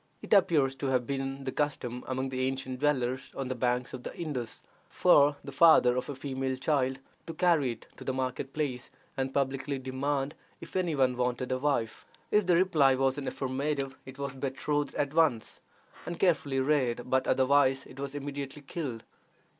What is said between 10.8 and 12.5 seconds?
one wanted a wife. If